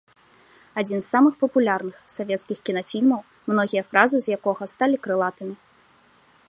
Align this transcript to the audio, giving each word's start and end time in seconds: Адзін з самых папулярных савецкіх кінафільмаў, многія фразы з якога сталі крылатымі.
Адзін 0.81 0.99
з 1.03 1.07
самых 1.15 1.33
папулярных 1.43 1.99
савецкіх 2.15 2.57
кінафільмаў, 2.69 3.21
многія 3.53 3.83
фразы 3.93 4.17
з 4.27 4.39
якога 4.39 4.63
сталі 4.75 4.97
крылатымі. 5.07 5.55